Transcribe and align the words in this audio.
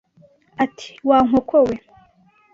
ati 0.63 0.89
wa 1.07 1.17
nkoko 1.27 1.57
we, 1.67 1.75